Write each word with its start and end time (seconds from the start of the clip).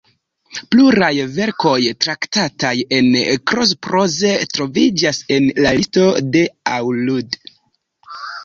Pluraj 0.69 1.11
verkoj 1.33 1.73
traktataj 2.05 2.71
en 2.99 3.11
Kroze– 3.51 3.77
proze 3.89 4.33
troviĝas 4.57 5.23
en 5.37 5.49
la 5.67 5.77
listo 5.81 6.09
de 6.35 6.45
Auld. 6.81 7.43